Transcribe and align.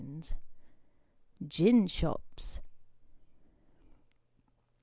GIN 1.47 1.85
SHOPS. 1.85 2.59